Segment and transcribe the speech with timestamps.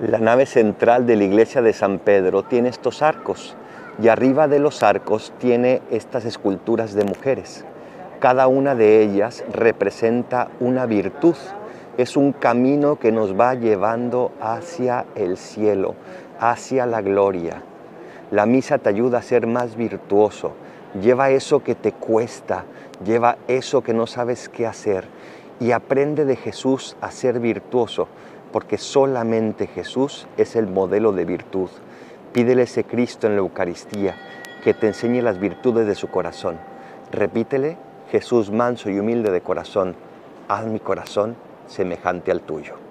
[0.00, 3.56] La nave central de la iglesia de San Pedro tiene estos arcos
[3.98, 7.64] y arriba de los arcos tiene estas esculturas de mujeres.
[8.20, 11.34] Cada una de ellas representa una virtud,
[11.96, 15.94] es un camino que nos va llevando hacia el cielo,
[16.38, 17.62] hacia la gloria.
[18.30, 20.52] La misa te ayuda a ser más virtuoso,
[21.00, 22.64] lleva eso que te cuesta,
[23.02, 25.06] lleva eso que no sabes qué hacer
[25.58, 28.08] y aprende de Jesús a ser virtuoso
[28.52, 31.68] porque solamente Jesús es el modelo de virtud.
[32.32, 34.14] Pídele ese Cristo en la Eucaristía
[34.62, 36.58] que te enseñe las virtudes de su corazón.
[37.12, 37.76] Repítele,
[38.10, 39.94] Jesús manso y humilde de corazón,
[40.48, 42.85] haz mi corazón semejante al tuyo.